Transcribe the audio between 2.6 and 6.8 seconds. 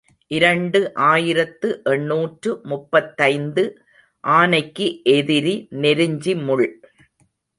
முப்பத்தைந்து ஆனைக்கு எதிரி நெருஞ்சி முள்.